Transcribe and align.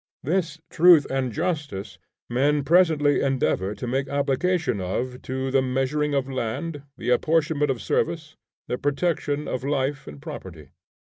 This 0.23 0.57
truth 0.71 1.05
and 1.11 1.31
justice 1.31 1.99
men 2.27 2.63
presently 2.63 3.21
endeavor 3.21 3.75
to 3.75 3.85
make 3.85 4.07
application 4.09 4.81
of 4.81 5.21
to 5.21 5.51
the 5.51 5.61
measuring 5.61 6.15
of 6.15 6.27
land, 6.27 6.81
the 6.97 7.11
apportionment 7.11 7.69
of 7.69 7.83
service, 7.83 8.35
the 8.67 8.79
protection 8.79 9.47
of 9.47 9.63
life 9.63 10.07
and 10.07 10.19
property. 10.19 10.69